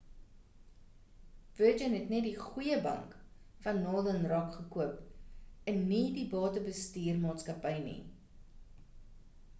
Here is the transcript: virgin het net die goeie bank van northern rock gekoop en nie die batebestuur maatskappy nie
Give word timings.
virgin 1.59 1.97
het 1.97 2.07
net 2.13 2.25
die 2.27 2.31
goeie 2.45 2.79
bank 2.87 3.13
van 3.67 3.83
northern 3.83 4.25
rock 4.33 4.49
gekoop 4.57 4.97
en 5.75 5.79
nie 5.93 6.03
die 6.19 6.27
batebestuur 6.35 7.23
maatskappy 7.29 7.79
nie 7.89 7.97